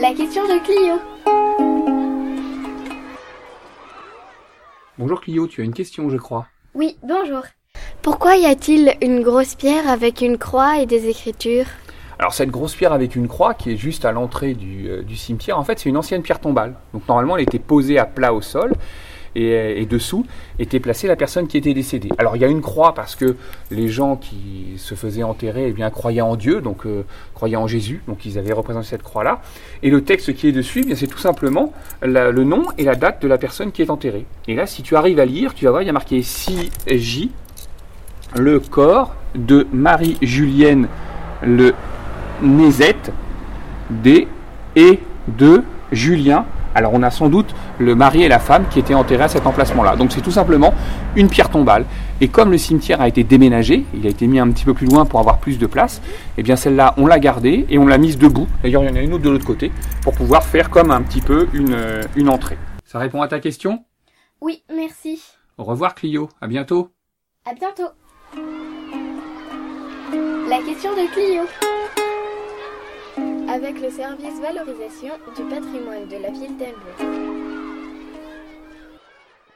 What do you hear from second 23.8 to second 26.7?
gens qui se faisaient enterrer eh bien, croyaient en Dieu,